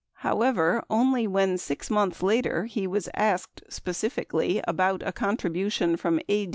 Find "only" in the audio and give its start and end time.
0.89-1.27